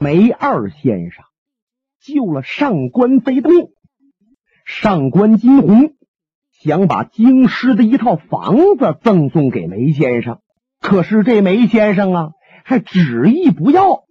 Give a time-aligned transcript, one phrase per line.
[0.00, 1.24] 梅二先生
[2.00, 3.66] 救了上官飞的命。
[4.64, 5.96] 上官金鸿
[6.52, 10.40] 想把京师的一套房子赠送给梅先生，
[10.80, 12.30] 可是这梅先生啊，
[12.64, 14.04] 还执意不要。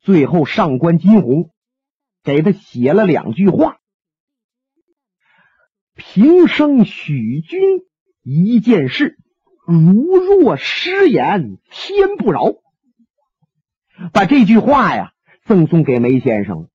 [0.00, 1.50] 最后，上官金鸿
[2.22, 3.78] 给他写了两句话
[5.96, 7.60] ：“平生许君
[8.22, 9.18] 一件事，
[9.66, 12.52] 如若失言，天不饶。”
[14.12, 15.12] 把这句话呀
[15.44, 16.68] 赠送给梅先生。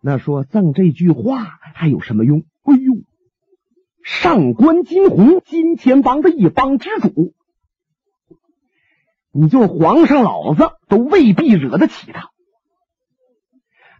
[0.00, 2.44] 那说赠这句话还有什么用？
[2.62, 3.02] 哎呦，
[4.02, 7.34] 上官金鸿金钱帮的一帮之主。
[9.32, 12.30] 你就皇上老子都未必惹得起他。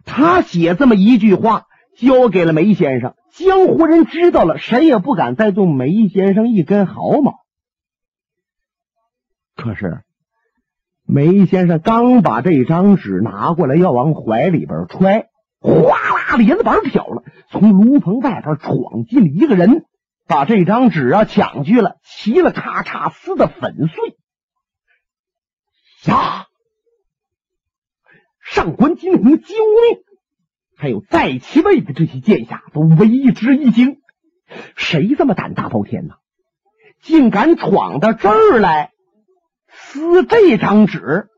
[0.05, 3.15] 他写这么一句话，交给了梅先生。
[3.31, 7.39] 江湖人知道了，谁也不敢再动梅先生一根毫毛。
[9.55, 10.03] 可是，
[11.13, 15.27] 梅先生刚把这张纸拿过来，要往怀里边揣，
[15.59, 19.85] 哗啦，帘子板飘了，从炉棚外边闯进了一个人，
[20.25, 24.17] 把这张纸啊抢去了，齐了咔嚓撕的粉碎。
[26.11, 26.47] 呀！
[28.41, 30.03] 上官金鸿救命，
[30.75, 33.97] 还有在其位的这些剑侠都为之一惊。
[34.75, 36.15] 谁这么胆大包天呢？
[37.03, 38.92] 竟敢闯到这儿来
[39.93, 41.29] 撕这张纸？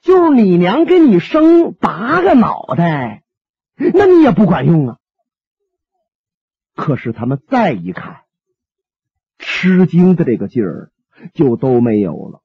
[0.00, 3.24] 就是你娘给你生八个脑袋，
[3.76, 4.96] 那你也不管用啊！
[6.74, 8.22] 可是他们再一看，
[9.38, 10.92] 吃惊的这个劲儿
[11.34, 12.40] 就都没有了。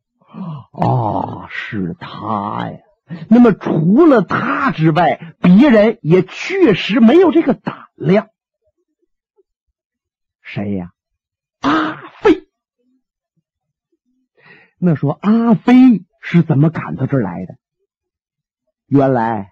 [0.71, 2.79] 啊，是他呀！
[3.29, 8.27] 那么除了他之外，别人也确实没有这个胆量。
[10.41, 10.91] 谁呀？
[11.61, 11.98] 啊。
[14.79, 15.73] 那说阿飞
[16.21, 17.55] 是怎么赶到这儿来的？
[18.87, 19.51] 原来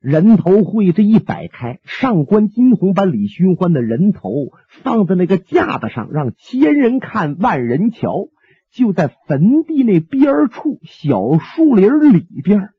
[0.00, 4.30] 人头会这一摆开，上官金鸿把李寻欢的人头
[4.68, 8.28] 放在那个架子上，让千人看万人瞧。
[8.70, 12.70] 就在坟地那边处小树林里边，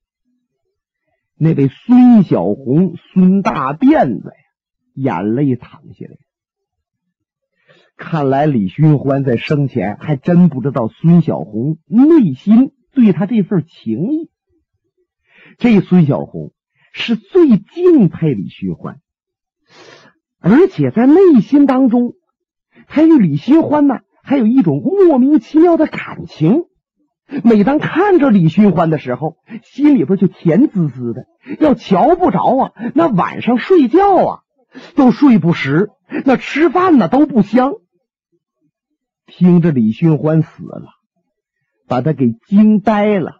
[1.37, 4.31] 那位孙小红孙大辫子
[4.95, 6.17] 呀，眼泪淌下来。
[8.13, 14.29] 看来李寻欢在生前还真不知道孙小红内心对他这份情谊。
[15.57, 16.51] 这孙小红
[16.91, 18.99] 是最敬佩李寻欢，
[20.39, 22.13] 而且在内心当中，
[22.87, 23.95] 他与李寻欢呢。
[24.21, 26.65] 还有一种莫名其妙的感情，
[27.43, 31.25] 每当看着李寻欢的时候，心里边就甜滋滋的。
[31.59, 34.39] 要瞧不着啊，那晚上睡觉啊
[34.93, 35.89] 都睡不实，
[36.25, 37.73] 那吃饭呢都不香。
[39.25, 40.87] 听着李寻欢死了，
[41.87, 43.37] 把他给惊呆了。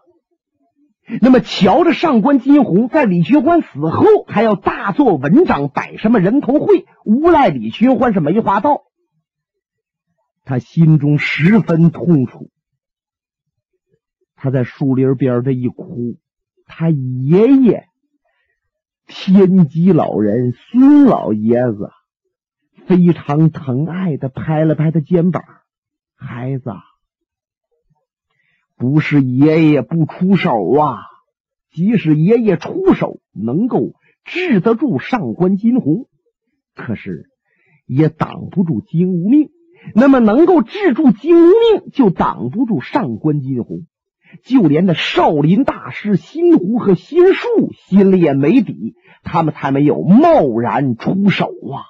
[1.22, 8.84] 那么瞧着上官金鸿在李寻欢死后还要大做文章，摆什么人头会，诬赖李寻欢是梅花道。
[10.46, 12.50] 他心中十分痛楚，
[14.36, 16.18] 他在树林边这一哭，
[16.66, 17.86] 他爷爷
[19.08, 21.92] 天机老人孙老爷子
[22.88, 25.44] 非常疼爱的拍了拍他肩膀
[26.16, 26.72] ：“孩子，
[28.76, 30.98] 不是爷爷不出手啊，
[31.72, 36.08] 即使爷爷出手，能够治得住上官金鸿，
[36.76, 37.30] 可是
[37.86, 39.50] 也挡不住金无命。”
[39.96, 43.86] 那么能够治住金无命，就挡不住上官金鸿。
[44.46, 51.84] 就连那少林大师心湖和心术心里也没底，他们才没有贸然出手啊。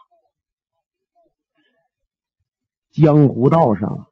[2.89, 4.07] 江湖道上，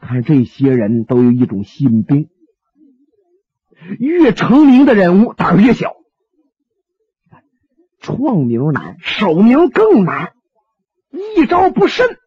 [0.00, 2.28] 看这些人都有一种心病，
[3.98, 5.94] 越成名的人物胆越小，
[8.00, 10.32] 创名难，守名更难，
[11.36, 12.18] 一招不慎。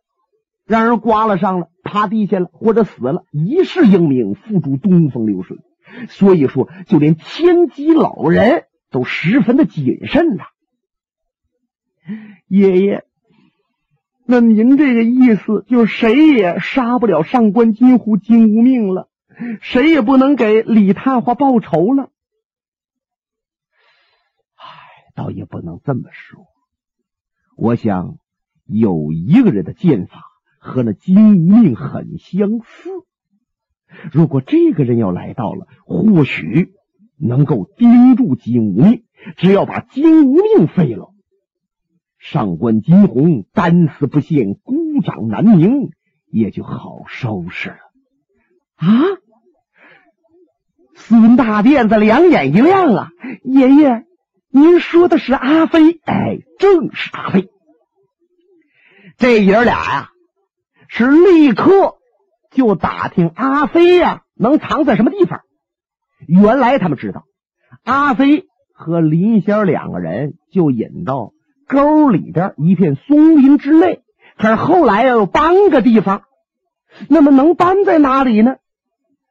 [0.66, 5.58] 让人刮了伤了，趴地下了，或者死了，一世英名付诸东风流水。
[6.08, 10.46] 所以说，就连天机老人都十分的谨慎呐。
[12.48, 13.04] 爷爷，
[14.26, 19.10] 那您这个意思，就是谁也杀不了上官金虎金无命了，
[19.62, 22.12] 谁也不能给李探花报仇了。
[24.56, 24.66] 唉，
[25.16, 26.46] 倒也不能这么说。
[27.56, 28.18] 我想
[28.66, 30.32] 有一个人的剑法。
[30.66, 32.90] 和那金无命很相似。
[34.14, 36.72] 如果这个人要来到了，或许
[37.18, 39.04] 能够盯住金无命。
[39.36, 41.13] 只要把金无命废了，
[42.24, 45.90] 上官金鸿单丝不现，孤掌难鸣，
[46.32, 47.76] 也就好收拾了。
[48.78, 48.88] 啊！
[50.96, 53.10] 孙大辫子两眼一亮啊，
[53.44, 54.06] 爷爷，
[54.48, 56.00] 您说的是阿飞？
[56.06, 57.50] 哎，正是阿飞。
[59.18, 60.10] 这爷俩呀，
[60.88, 61.98] 是立刻
[62.52, 65.42] 就打听阿飞呀能藏在什么地方。
[66.26, 67.26] 原来他们知道，
[67.84, 71.34] 阿飞和林仙两个人就引到
[71.68, 74.02] 沟里边一片松林之内。
[74.38, 76.24] 可是后来要搬个地方，
[77.08, 78.56] 那么能搬在哪里呢？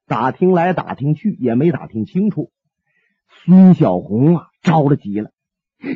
[0.07, 2.51] 打听来打听去也没打听清楚。
[3.45, 5.31] 孙小红啊，着了急了，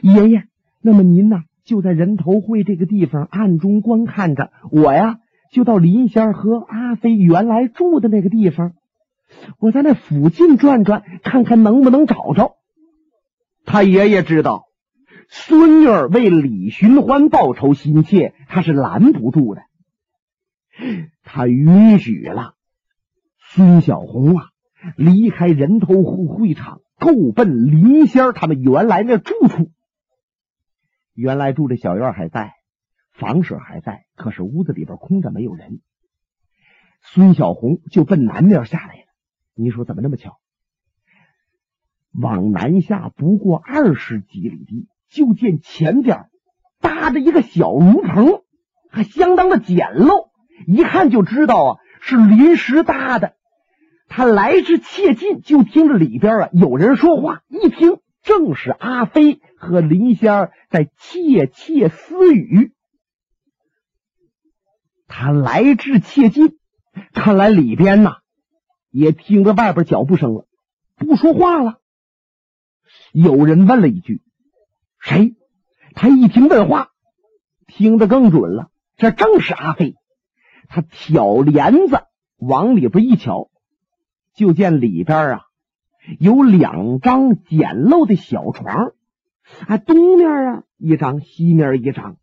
[0.03, 0.44] 爷爷，
[0.81, 5.19] 那么您呢，就在人头会这个地方暗中观看着，我呀
[5.53, 8.73] 就到林仙和阿飞原来住的那个地方，
[9.61, 12.56] 我在那附近转转，看看能不能找着。
[13.65, 14.66] 他爷爷知道。
[15.28, 19.62] 孙女儿为李寻欢报仇心切，他是拦不住的。
[21.23, 22.55] 他允许了
[23.38, 24.50] 孙小红啊
[24.96, 29.73] 离开人头户会场，够奔林仙他们原来那住处。
[31.12, 32.52] 原来住的小院还在，
[33.12, 35.81] 房舍还在，可是屋子里边空着，没有人。
[37.02, 39.06] 孙小红就奔南面下来了。
[39.55, 40.38] 你说怎么那么巧？
[42.12, 44.88] 往南下不过二十几里地。
[45.08, 46.29] 就见前边
[46.81, 48.43] 搭着一个小炉棚，
[48.91, 50.29] 还相当的简陋，
[50.67, 53.35] 一看就知道啊是临时搭的。
[54.08, 62.73] 他来之切近，就听着里边啊有人说话，一听正是阿飞和林仙在窃窃私语。
[65.09, 66.59] 他来之切近，
[67.12, 68.19] 看来里边呐
[68.91, 70.47] 也听着外边脚步声了，
[70.94, 71.81] 不说话了。
[73.12, 74.23] 有人问了一句。
[75.06, 75.37] 谁？
[75.94, 76.88] 他一听问话，
[77.69, 78.70] 听得更准了。
[78.97, 79.94] 这正是阿飞。
[80.69, 82.00] 他挑帘子
[82.38, 83.49] 往里边一瞧，
[84.35, 85.41] 就见里边啊
[86.19, 88.94] 有两张简陋的小床，
[89.69, 92.17] 啊，东面啊一张，西面一张，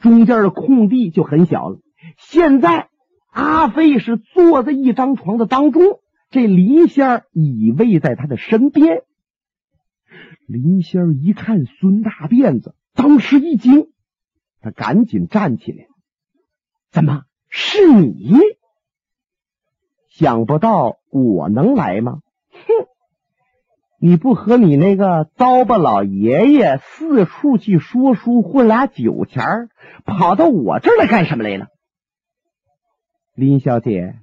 [0.00, 1.78] 中间的空地就很小了。
[2.18, 2.90] 现在
[3.32, 5.82] 阿飞是坐在一张床的当中，
[6.28, 9.04] 这林仙倚偎在他的身边。
[10.50, 13.92] 林仙儿一看孙大辫子，当时一惊，
[14.60, 15.86] 他赶紧站起来
[16.90, 18.36] ：“怎么是你？
[20.08, 22.20] 想不到我能来吗？
[22.50, 22.88] 哼！
[24.00, 29.68] 你不和你那个糟巴老爷爷四处去说书混俩酒钱
[30.04, 31.68] 跑到我这儿来干什么来了？
[33.36, 34.16] 林小姐，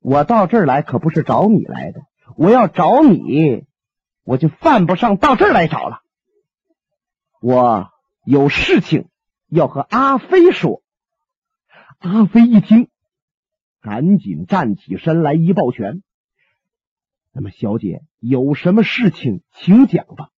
[0.00, 2.00] 我到这儿来可不是找你来的，
[2.38, 3.66] 我要找你。”
[4.28, 6.02] 我就犯不上到这儿来找了。
[7.40, 7.90] 我
[8.26, 9.08] 有事情
[9.46, 10.82] 要和阿飞说。
[11.98, 12.90] 阿飞一听，
[13.80, 16.02] 赶紧站起身来一抱拳。
[17.32, 20.28] 那么，小姐有什么事情，请讲吧。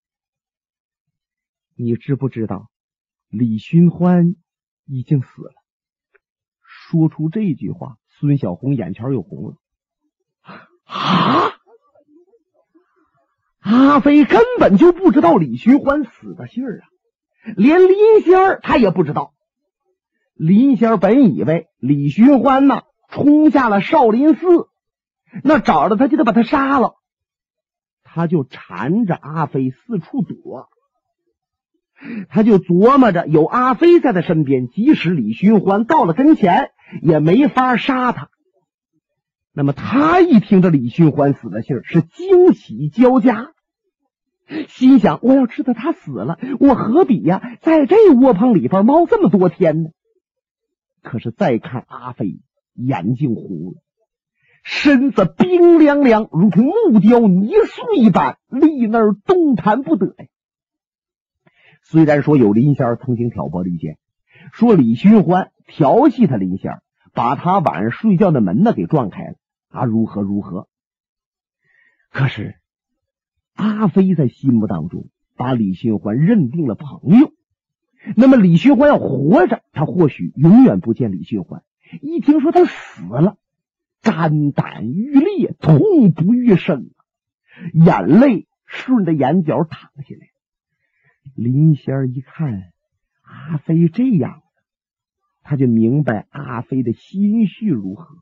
[1.75, 2.71] 你知不知道，
[3.29, 4.37] 李寻欢
[4.87, 5.55] 已经死了？
[6.63, 9.57] 说出这句话，孙小红眼圈又红了。
[10.87, 11.50] 啊！
[13.61, 16.85] 阿飞根本就不知道李寻欢死的信儿啊，
[17.57, 19.33] 连林仙儿他也不知道。
[20.35, 24.69] 林仙儿本以为李寻欢呐冲下了少林寺，
[25.45, 26.95] 那找着他就得把他杀了，
[28.03, 30.69] 他就缠着阿飞四处躲。
[32.31, 36.71] 他就琢磨着，有阿飞在他身边，即使李寻欢到了跟前，
[37.03, 38.31] 也没法杀他。
[39.53, 43.53] 那么他一听这李寻欢死的信儿，是惊喜交加，
[44.69, 49.91] 心想：我要知道他死了，我何必呀，在这窝棚里边猫这么多天呢？
[51.03, 52.41] 可是再看阿飞，
[52.75, 53.83] 眼睛红了，
[54.63, 60.27] 身子冰凉凉，如同木雕泥塑一般，立那儿动弹不得呀。
[61.83, 63.99] 虽然说有林仙儿曾经挑拨离间，
[64.53, 69.35] 说李寻欢调戏他林仙儿把他晚上睡觉的门呢给撞开了
[69.69, 70.69] 啊，如何如何？
[72.11, 72.57] 可是
[73.55, 77.33] 阿飞在心目当中把李寻欢认定了朋友。
[78.17, 81.63] 那么李寻欢要活着，他或许永远不见李寻欢。
[82.01, 83.37] 一听说他死了，
[84.01, 86.91] 肝胆欲裂，痛不欲生，
[87.75, 90.29] 眼泪顺着眼角淌下来。
[91.35, 92.73] 林仙儿一看
[93.23, 94.43] 阿飞这样。
[95.43, 98.17] 他就明白阿飞的心绪如何。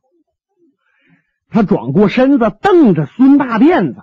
[1.51, 4.03] 他转过身子，瞪着孙大辫子：“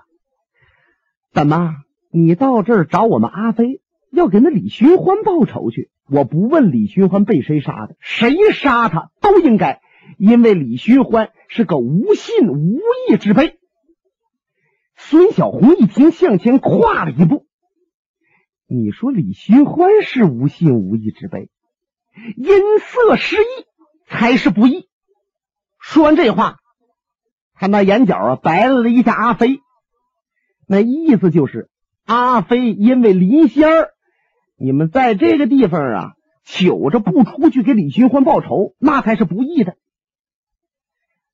[1.31, 1.75] 怎么，
[2.12, 3.81] 你到这儿找我们阿飞，
[4.12, 5.91] 要给那李寻欢报仇去？
[6.07, 9.81] 我不问李寻欢被谁杀的，谁杀他都应该，
[10.17, 12.79] 因为李寻欢是个无信无
[13.10, 13.60] 义之辈。
[14.95, 17.45] 孙小红一听，向前跨了一步。
[18.67, 21.50] 你说李寻欢是无信无义之辈，
[22.36, 23.48] 因色失意
[24.07, 24.88] 才是不义。
[25.79, 26.57] 说完这话，
[27.53, 29.60] 他那眼角啊白了了一下阿飞，
[30.67, 31.69] 那意思就是
[32.05, 33.89] 阿飞因为林仙儿，
[34.57, 39.75] 你们在这个地方啊，糗着不出去给李寻欢报仇，那才是不义的。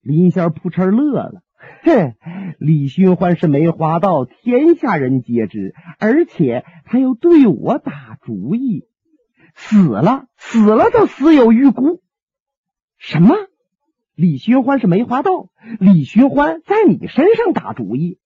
[0.02, 1.44] 林仙儿扑哧乐了。
[1.84, 2.16] 哼，
[2.58, 8.88] 李寻欢是梅花道，天下人皆知，而且他又对我打主意，
[9.56, 12.02] 死了，死了都死有余辜。
[12.98, 13.36] 什么？
[14.16, 18.20] 李寻欢是梅花道，李寻欢在你身上打主意？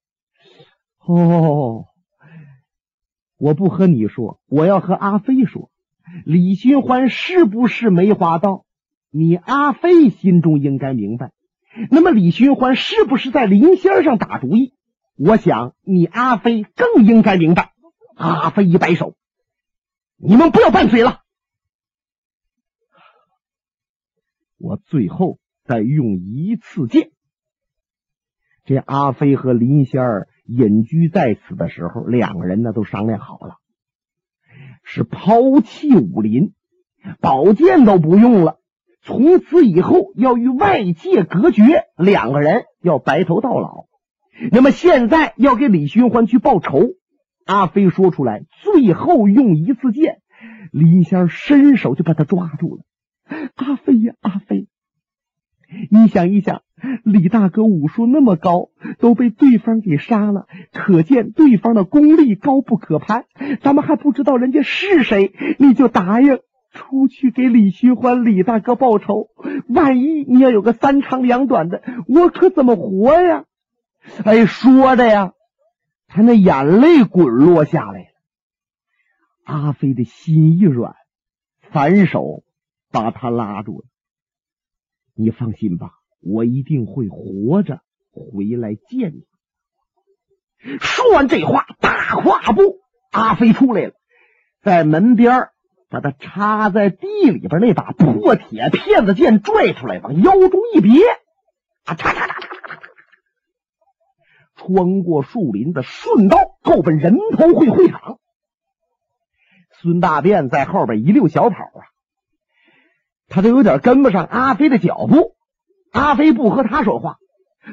[1.06, 1.86] 哦，
[3.38, 5.70] 我不和你说，我要和阿飞说，
[6.26, 8.66] 李寻欢是不是梅花道？
[9.12, 11.32] 你阿飞心中应该明白。
[11.90, 14.74] 那么李寻欢是不是在林仙上打主意？
[15.18, 17.72] 我想你阿飞更应该明白。
[18.16, 19.16] 阿飞一摆手
[20.18, 21.22] ：“你们不要拌嘴了，
[24.58, 27.12] 我最后再用一次剑。”
[28.66, 33.58] 这阿飞和林仙儿隐居在此的时候，两个人呢都商量好了，
[34.84, 36.56] 是抛弃武林，
[37.20, 38.60] 宝剑都不用了。
[39.04, 43.86] 从此以后要与外界隔绝，两个人要白头到老。
[44.52, 46.96] 那么现在要给李寻欢去报仇，
[47.46, 50.18] 阿飞说出来，最后用一次剑，
[50.72, 52.84] 林仙伸手就把他抓住了。
[53.56, 54.68] 阿飞呀，阿飞，
[55.92, 56.64] 你想一想，
[57.04, 63.26] 李大哥武术那么高，都被对方给杀了，可见对方的功力高不可攀。
[63.62, 66.40] 咱们还不知道人家是谁，你就答应。
[66.72, 69.30] 出去给李寻欢、李大哥报仇，
[69.70, 73.46] 万一你要有个三长两短的，我可怎么活呀？
[74.26, 75.32] 哎，说的呀，
[76.08, 78.08] 他那眼泪滚落下来了。
[79.44, 80.96] 阿飞的心一软，
[81.72, 82.44] 反手
[82.92, 83.86] 把他拉住了。
[85.14, 87.82] 你放心吧，我一定会活着
[88.12, 89.26] 回来见你。
[90.80, 92.80] 说完这话，大跨步，
[93.12, 93.94] 阿飞出来了，
[94.62, 95.50] 在门边
[95.90, 101.04] 把他插在地里边那把破铁片子剑拽出来，往腰中一别，
[101.84, 102.55] 啊，嚓嚓嚓嚓嚓嚓，
[104.66, 108.18] 穿过树林的，顺道够奔人头会会场。
[109.72, 111.82] 孙大便在后边一溜小跑啊，
[113.28, 115.36] 他都有点跟不上阿飞的脚步。
[115.92, 117.18] 阿飞不和他说话，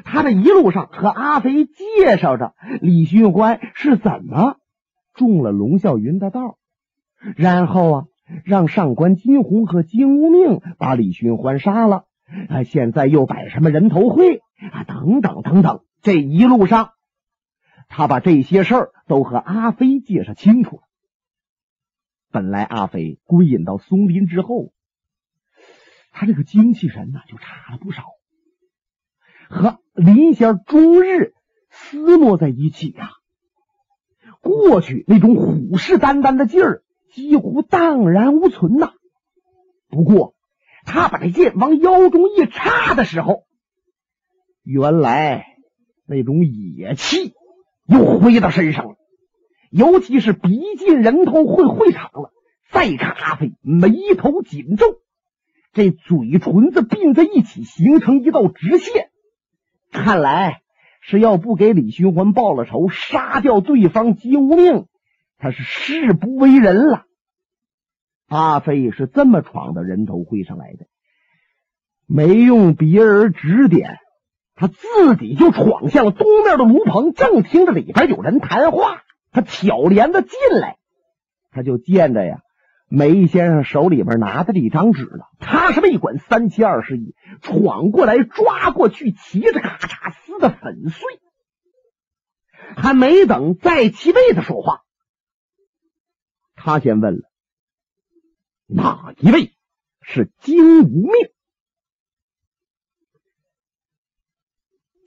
[0.05, 4.57] 他这一路上和阿飞介绍着李寻欢是怎么
[5.13, 6.57] 中了龙啸云的道，
[7.35, 8.05] 然后啊。
[8.45, 12.05] 让上官金鸿和金无命把李寻欢杀了，
[12.47, 14.37] 啊，现在又摆什么人头会
[14.71, 15.82] 啊，等等等等。
[16.03, 16.93] 这一路上，
[17.87, 20.83] 他把这些事儿都和阿飞介绍清楚了。
[22.29, 24.73] 本来阿飞归隐到松林之后，
[26.11, 28.03] 他这个精气神呢就差了不少，
[29.49, 31.33] 和林仙终日
[31.71, 33.09] 厮磨在一起呀，
[34.41, 36.83] 过去那种虎视眈眈的劲儿。
[37.13, 38.91] 几乎荡然无存呐！
[39.87, 40.33] 不过，
[40.83, 43.45] 他把这剑往腰中一插的时候，
[44.63, 45.52] 原来
[46.13, 47.33] 那种野气
[47.87, 48.95] 又回到身上了。
[49.71, 52.31] 尤其是逼近人头会会场了，
[52.69, 54.99] 再看阿飞眉头紧皱，
[55.71, 59.09] 这嘴唇子并在一起，形成一道直线。
[59.91, 60.61] 看来
[61.01, 64.85] 是要不给李寻欢报了仇，杀掉对方金无命。
[65.39, 67.05] 他是誓不为人了。
[68.27, 70.85] 阿飞是这么闯到人头会上来的，
[72.05, 73.97] 没用别人指点，
[74.55, 79.01] 他自己就闯向了东面的炉棚，正听着里边有人谈话。
[79.31, 80.77] 他挑帘子进来，
[81.49, 82.41] 他就见着呀，
[82.87, 85.29] 梅先生手里边拿着一张纸了。
[85.39, 91.19] 他是没管三七二十一，闯过来抓过去，骑着咔嚓撕的粉碎。
[92.77, 94.83] 还没等在其位的说话。
[96.55, 97.21] 他先问了
[98.67, 99.51] ：“哪一位
[100.01, 101.11] 是金无命？”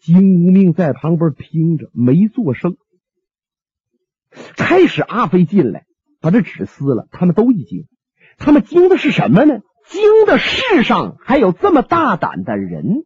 [0.06, 2.76] 金无命在旁边听着，没做声。
[4.56, 5.84] 开始阿飞进来，
[6.20, 7.88] 把这纸撕了，他们都一惊。
[8.38, 9.62] 他们惊的是什么呢？
[9.88, 13.04] 惊的世上还有这么大胆的人。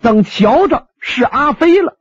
[0.00, 1.98] 等瞧着是阿飞了，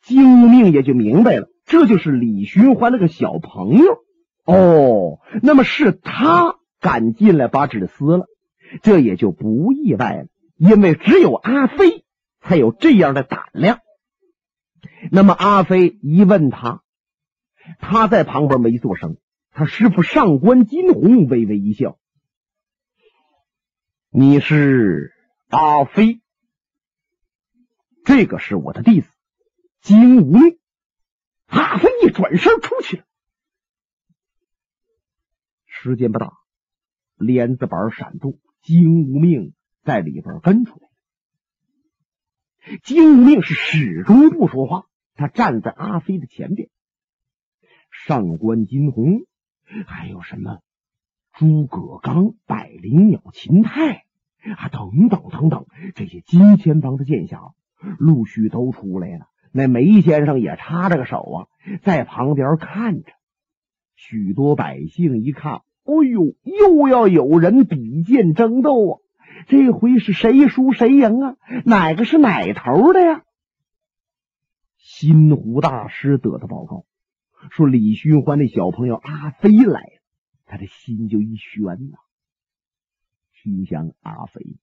[0.00, 3.98] 金无命也就明白了，这就是李寻欢那个小朋友。
[4.44, 8.26] 哦，那么是他敢进来把纸撕了，
[8.80, 10.26] 这也就不意外了，
[10.56, 12.04] 因为只有阿飞
[12.46, 13.80] 才有这样的胆量。
[15.10, 16.84] 那么阿飞一问他，
[17.80, 19.16] 他在旁边没做声。
[19.50, 21.98] 他师傅上官金鸿微微一笑
[24.10, 25.12] ：“你是
[25.48, 26.20] 阿飞，
[28.04, 29.08] 这个是我的弟子
[29.80, 30.58] 金无命。”
[31.46, 33.04] 阿飞一转身出去了。
[35.64, 36.32] 时间不大，
[37.16, 40.85] 帘子板闪动，金无命在里边跟出来。
[42.82, 46.68] 金无命是始终不说话，他站在阿飞的前边。
[47.90, 49.20] 上官金鸿，
[49.86, 50.58] 还有什么
[51.32, 54.04] 诸葛刚、百灵鸟、秦泰
[54.56, 57.40] 啊，等等等等，这些金钱帮的剑侠
[57.98, 59.26] 陆续都出来了。
[59.52, 61.46] 那梅先生也插着个手啊，
[61.82, 63.12] 在旁边看着。
[63.94, 69.00] 许多百姓一看，哎呦，又要有人比剑争斗啊！
[69.46, 71.36] 这回是谁输谁赢啊？
[71.64, 73.22] 哪个是哪头的呀？
[74.76, 76.84] 新湖大师得到报告
[77.50, 80.00] 说，李寻欢那小朋友阿飞来了，
[80.46, 81.98] 他的心就一悬呐。
[83.42, 84.56] 心想：阿飞，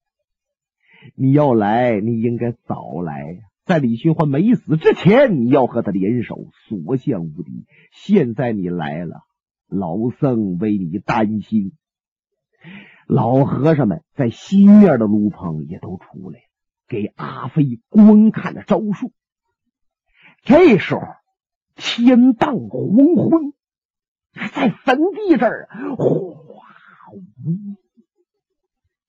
[1.15, 7.65] 你要来，你应该早来，在李寻欢没死之前，你要和他联手，所向无敌。
[7.91, 9.21] 现在你来了，
[9.67, 11.73] 老僧为你担心。
[13.07, 16.45] 老和尚们在西面的炉棚也都出来了，
[16.87, 19.11] 给阿飞观看了招数。
[20.43, 21.01] 这时候
[21.75, 23.53] 天荡黄昏，
[24.53, 26.05] 在坟地这儿，哗
[27.13, 27.75] 呜，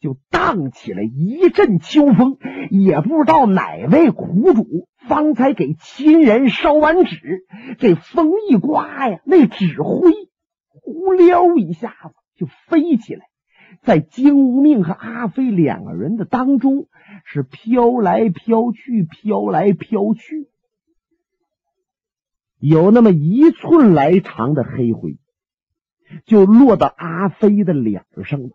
[0.01, 2.39] 就荡起了一阵秋风。
[2.71, 7.45] 也不知道哪位苦主方才给亲人烧完纸，
[7.79, 10.13] 这风一刮呀，那纸灰
[10.69, 13.27] 呼溜一下子就飞起来。
[13.83, 16.88] 在金无命和阿飞两个人的当中，
[17.25, 20.49] 是飘来飘去，飘来飘去，
[22.59, 25.19] 有那么一寸来长的黑灰，
[26.25, 28.51] 就落到阿飞的脸上了。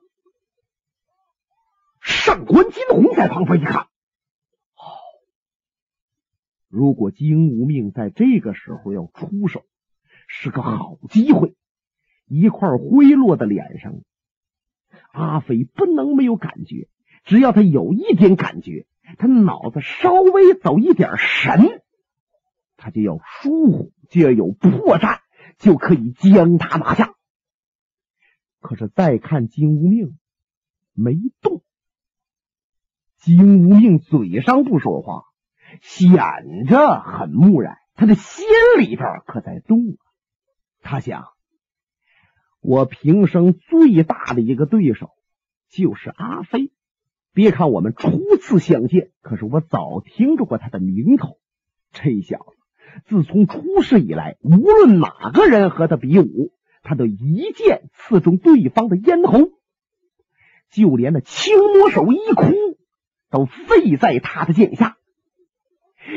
[2.01, 4.83] 上官金鸿在旁边一看，哦，
[6.69, 9.63] 如果金无命在这个时候要出手，
[10.27, 11.55] 是个好机会。
[12.25, 14.01] 一块灰落在脸上。
[15.11, 16.87] 阿飞不能没有感觉，
[17.23, 21.81] 只要他有一点感觉，他脑子稍微走一点神，
[22.77, 25.19] 他就要疏忽，就要有破绽，
[25.57, 27.13] 就可以将他拿下。
[28.61, 30.17] 可是再看金无命，
[30.93, 31.63] 没动。
[33.17, 35.23] 金无命嘴上不说话，
[35.81, 38.45] 显着很木然，他的心
[38.79, 39.99] 里边可在动啊。
[40.81, 41.27] 他想。
[42.61, 45.11] 我平生最大的一个对手
[45.69, 46.71] 就是阿飞。
[47.33, 51.37] 别看我们初次相见，可是我早听着过他的名头。
[51.91, 56.51] 这小子自从出世以来，无论哪个人和他比武，
[56.83, 59.51] 他都一剑刺中对方的咽喉，
[60.71, 62.51] 就连那青魔手一哭
[63.29, 64.97] 都废在他的剑下，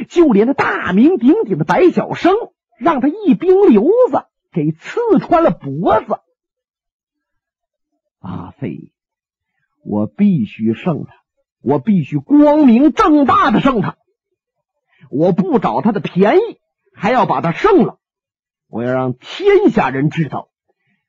[0.09, 2.35] 就连那大名鼎鼎的白晓生，
[2.79, 6.17] 让他一兵瘤子给刺穿了脖子。
[8.23, 8.93] 阿飞，
[9.85, 11.13] 我必须胜他，
[11.61, 13.97] 我必须光明正大的胜他。
[15.11, 16.41] 我不找他的便宜，
[16.95, 17.99] 还要把他胜了。
[18.69, 20.49] 我要让天下人知道，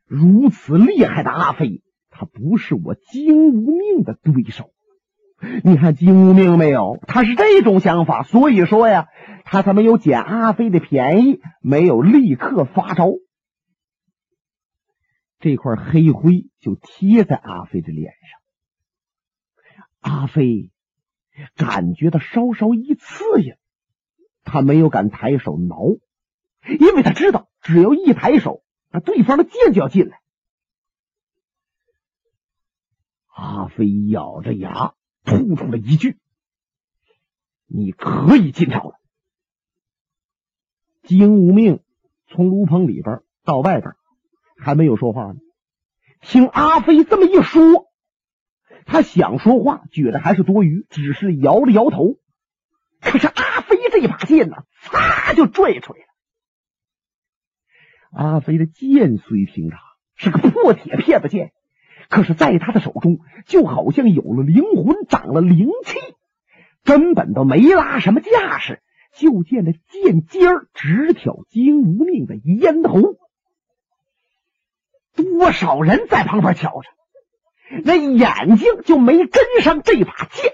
[0.08, 4.72] 如此厉害的阿飞，他不是我金无命的对手。
[5.64, 7.00] 你看金无命没有？
[7.06, 9.08] 他是这种想法，所以说呀，
[9.46, 13.12] 他才没有捡阿飞的便宜，没有立刻发招。
[15.44, 18.40] 这块黑灰就贴在阿飞的脸上，
[20.00, 20.72] 阿飞
[21.54, 23.60] 感觉到稍稍一刺眼，
[24.46, 25.98] 他没有敢抬手挠，
[26.80, 30.22] 因为他知道只要一抬手，那对方的剑就要进来。
[33.28, 36.18] 阿飞咬着牙吐出了一句
[37.68, 38.98] ：“你可以进朝了。”
[41.04, 41.84] 金无命
[42.28, 43.94] 从炉棚里边到外边。
[44.64, 45.36] 还没有说话呢，
[46.22, 47.88] 听阿飞这么一说，
[48.86, 52.16] 他想说话，觉得还是多余，只是摇了摇头。
[53.02, 56.06] 可是阿飞这一把剑呢，嚓就拽出来了。
[58.12, 59.80] 阿飞的剑虽平常，
[60.16, 61.52] 是个破铁片子剑，
[62.10, 66.00] 可是在他的手中，就好像有了灵魂，长了灵气，
[66.84, 68.82] 根本都没拉什么架势，
[69.18, 73.18] 就见那剑尖儿直挑金无命的咽喉。
[75.44, 76.88] 多少人在旁边瞧着，
[77.84, 80.54] 那眼睛就没跟上这把剑。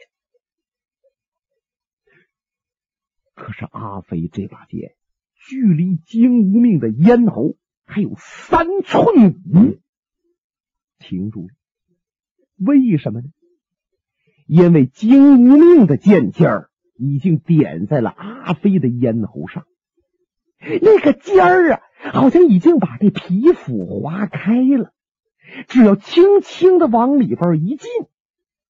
[3.35, 4.95] 可是阿飞这把剑
[5.35, 9.79] 距离金无命的咽喉还有三寸五，
[10.97, 11.49] 停住了。
[12.57, 13.27] 为什么呢？
[14.47, 19.67] 因为金无命的剑尖儿已经点在了阿飞的咽喉上，
[20.81, 21.81] 那个尖儿啊，
[22.13, 24.93] 好像已经把这皮肤划开了。
[25.67, 27.89] 只要轻轻的往里边一进，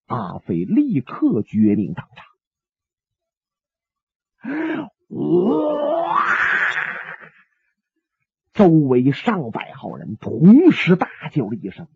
[0.08, 2.26] 阿飞立刻绝命当场。
[5.10, 6.26] 哇！
[8.54, 11.88] 周围上百号人同时大叫了一声，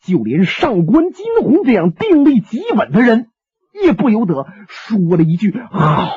[0.00, 3.30] 就连上官金鸿这样定力极稳的人，
[3.72, 6.16] 也不由得说了一句：“好！”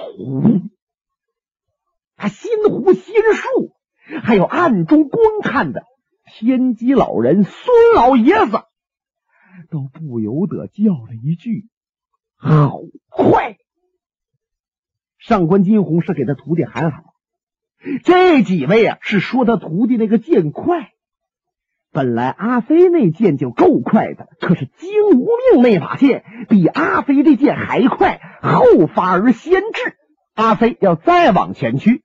[2.16, 3.76] 他心湖心术，
[4.24, 5.84] 还有暗中观看的。
[6.30, 7.56] 天机老人孙
[7.96, 8.64] 老爷子
[9.70, 11.68] 都不由得叫了一句
[12.36, 13.56] ：“好快！”
[15.18, 17.14] 上官金鸿是给他徒弟喊好，
[18.04, 20.92] 这几位啊是说他徒弟那个剑快。
[21.94, 29.98] 本来阿飞那剑就够快的，可是金无命那把剑比阿飞这剑还快，后发而先至。
[30.36, 32.04] 阿飞要再往前去。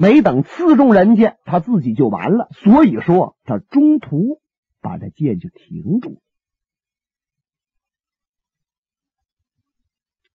[0.00, 2.48] 没等刺中人家，他自己就完了。
[2.52, 4.40] 所以说，他中途
[4.80, 6.20] 把这剑就停住了。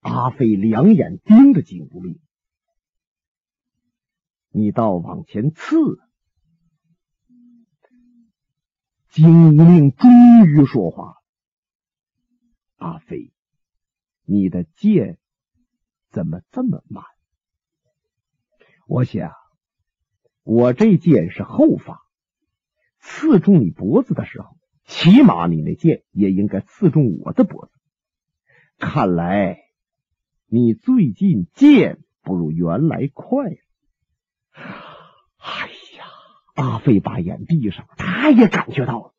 [0.01, 2.19] 阿飞两眼盯着金无命，
[4.49, 5.77] 你倒往前刺。
[9.11, 10.11] 金无命终
[10.45, 11.23] 于说话了
[12.75, 13.31] ：“阿飞，
[14.25, 15.19] 你的剑
[16.09, 17.05] 怎么这么慢？
[18.87, 19.31] 我想。”
[20.43, 22.01] 我这剑是后发，
[22.99, 27.71] 刺中你脖子的时候，起码你那剑也应该刺中我的脖子。
[28.77, 29.59] 看来
[30.47, 33.55] 你最近剑不如原来快了。
[35.37, 36.05] 哎呀，
[36.55, 39.13] 阿飞把眼闭上，他也感觉到了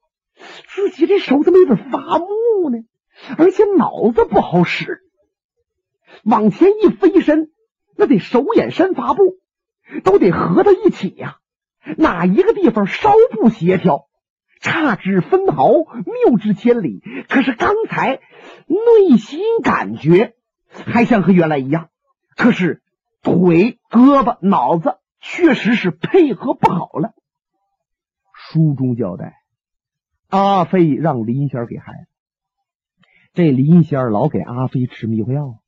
[0.68, 2.84] 自己这手怎么有点发木呢？
[3.38, 5.00] 而且脑子不好使，
[6.24, 7.50] 往前一飞身，
[7.96, 9.38] 那得手眼身发步。
[10.02, 11.38] 都得合到一起呀，
[11.96, 14.06] 哪一个地方稍不协调，
[14.60, 17.02] 差之分毫，谬之千里。
[17.28, 18.20] 可是刚才
[18.66, 20.34] 内心感觉
[20.68, 21.88] 还像和原来一样，
[22.36, 22.82] 可是
[23.22, 27.12] 腿、胳膊、脑子确实是配合不好了。
[28.32, 29.34] 书中交代，
[30.28, 32.06] 阿飞让林仙给害了。
[33.34, 35.58] 这林仙老给阿飞吃迷糊药，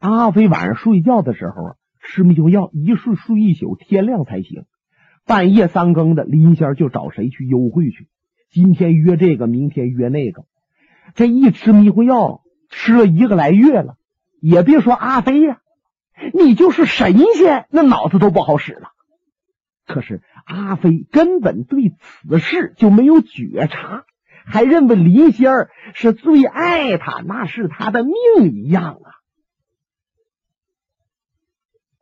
[0.00, 1.74] 阿飞晚上睡觉的时候啊。
[2.08, 4.64] 吃迷糊药，一睡睡一宿，天亮才醒。
[5.26, 8.08] 半夜三更的，林仙就找谁去幽会去？
[8.50, 10.46] 今天约这个，明天约那个。
[11.14, 12.40] 这一吃迷糊药，
[12.70, 13.96] 吃了一个来月了。
[14.40, 15.58] 也别说阿飞呀，
[16.32, 18.88] 你就是神仙，那脑子都不好使了。
[19.86, 24.04] 可是阿飞根本对此事就没有觉察，
[24.46, 28.14] 还认为林仙儿是最爱他，那是他的命
[28.50, 29.17] 一样啊。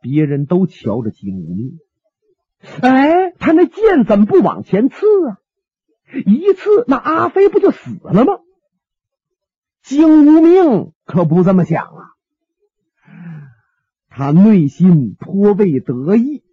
[0.09, 1.79] 别人都瞧着金无命，
[2.81, 4.95] 哎，他那剑怎么不往前刺
[5.27, 5.37] 啊？
[6.25, 8.39] 一刺，那阿飞不就死了吗？
[9.83, 12.15] 金无命可不这么想啊，
[14.07, 16.45] 他内心颇为得意。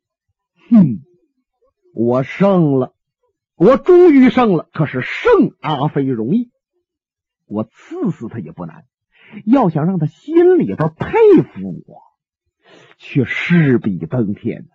[0.70, 0.98] 哼，
[1.94, 2.92] 我胜了，
[3.54, 4.68] 我终于胜了。
[4.72, 6.50] 可是胜阿飞容易，
[7.46, 8.84] 我刺死他也不难。
[9.46, 12.02] 要想让他心里边佩服我。
[12.98, 14.66] 却势比登天，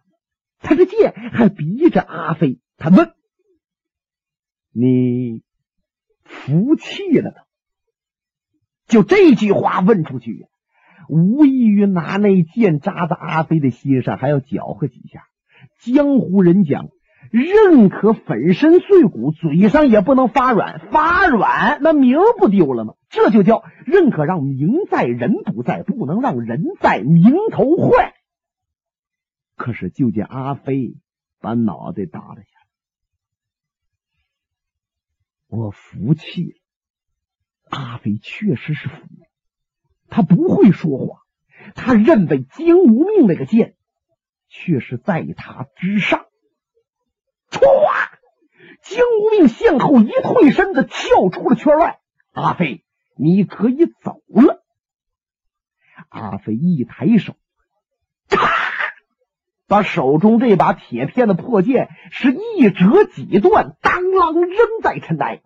[0.60, 2.60] 他这剑还逼着阿飞。
[2.78, 3.14] 他问
[4.72, 5.44] ：“你
[6.24, 7.38] 服气了吗？”
[8.88, 10.48] 就这句话问出去，
[11.08, 15.26] 无异于拿那剑扎在阿飞的心上，还要搅和几下。
[15.80, 16.90] 江湖人讲，
[17.32, 22.94] 认可粉身碎骨，嘴上也不能发软，发软那名不丢了吗？
[23.10, 28.14] 这就叫认可，让名在人不在，不能让人在名头坏。
[29.56, 30.96] 可是，就见阿飞
[31.40, 32.68] 把脑袋耷拉下来，
[35.48, 36.56] 我服气了。
[37.70, 38.96] 阿飞确实是服，
[40.08, 41.22] 他不会说谎，
[41.76, 43.76] 他认为金无命那个剑
[44.48, 46.28] 确实在他之上。
[47.52, 47.62] 唰，
[48.82, 52.00] 金无命向后一退身子，跳出了圈外。
[52.32, 52.86] 阿飞，
[53.20, 54.64] 你可以走了。
[56.08, 57.36] 阿飞一抬手
[58.30, 58.50] 啪
[59.68, 65.42] 把手中这把铁片的破剑是一折几段当啷扔在尘埃。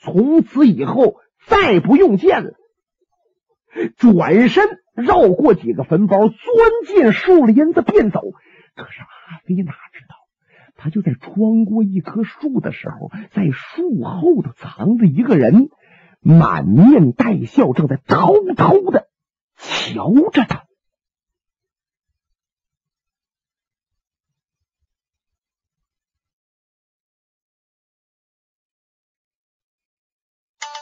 [0.00, 2.54] 从此以后再不用剑了。
[3.98, 4.64] 转身
[4.94, 6.38] 绕过几个坟包钻
[6.86, 8.22] 进树林子便走。
[8.74, 10.14] 可是阿飞哪知道
[10.76, 15.68] 他就在穿过一棵树的时候在树后头藏着一个人。
[16.20, 19.08] 满面带笑正在偷偷的
[19.56, 20.67] 瞧着他。